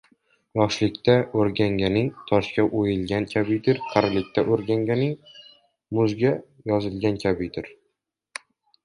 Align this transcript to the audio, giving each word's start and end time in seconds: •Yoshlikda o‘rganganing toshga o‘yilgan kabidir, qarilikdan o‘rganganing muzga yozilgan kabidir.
•Yoshlikda 0.59 1.13
o‘rganganing 1.41 2.07
toshga 2.31 2.65
o‘yilgan 2.79 3.27
kabidir, 3.33 3.81
qarilikdan 3.91 4.49
o‘rganganing 4.55 5.13
muzga 5.99 6.33
yozilgan 6.73 7.21
kabidir. 7.27 7.71